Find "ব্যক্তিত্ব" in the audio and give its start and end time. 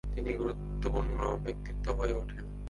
1.45-1.85